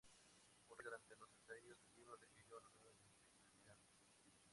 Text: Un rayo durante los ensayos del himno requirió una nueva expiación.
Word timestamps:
Un 0.57 0.79
rayo 0.79 0.89
durante 0.89 1.15
los 1.15 1.29
ensayos 1.35 1.77
del 1.77 1.93
himno 1.93 2.15
requirió 2.19 2.57
una 2.57 2.71
nueva 2.81 2.97
expiación. 3.05 3.77